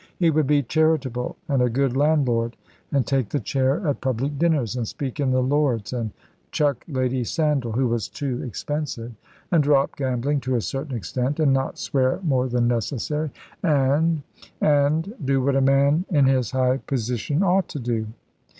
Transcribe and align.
He 0.17 0.31
would 0.31 0.47
be 0.47 0.63
charitable 0.63 1.37
and 1.47 1.61
a 1.61 1.69
good 1.69 1.95
landlord, 1.95 2.57
and 2.91 3.05
take 3.05 3.29
the 3.29 3.39
chair 3.39 3.87
at 3.87 4.01
public 4.01 4.39
dinners, 4.39 4.75
and 4.75 4.87
speak 4.87 5.19
in 5.19 5.29
the 5.29 5.43
Lords, 5.43 5.93
and 5.93 6.09
chuck 6.51 6.83
Lady 6.87 7.23
Sandal 7.23 7.73
who 7.73 7.87
was 7.87 8.09
too 8.09 8.41
expensive 8.41 9.11
and 9.51 9.61
drop 9.61 9.95
gambling 9.95 10.39
to 10.39 10.55
a 10.55 10.61
certain 10.61 10.95
extent, 10.97 11.39
and 11.39 11.53
not 11.53 11.77
swear 11.77 12.19
more 12.23 12.49
than 12.49 12.67
necessary, 12.67 13.29
and 13.61 14.23
and 14.59 15.13
do 15.23 15.39
what 15.39 15.55
a 15.55 15.61
man 15.61 16.05
in 16.09 16.25
his 16.25 16.49
high 16.49 16.77
position 16.77 17.43
ought 17.43 17.67
to 17.67 17.77
do. 17.77 18.07